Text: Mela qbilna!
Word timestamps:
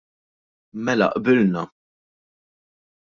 Mela 0.83 1.07
qbilna! 1.15 1.63